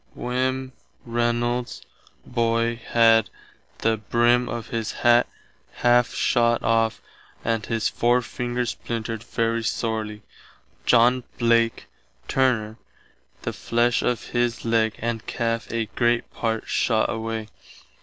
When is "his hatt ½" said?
4.69-6.15